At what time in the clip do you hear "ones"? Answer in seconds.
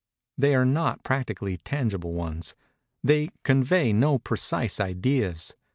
2.15-2.55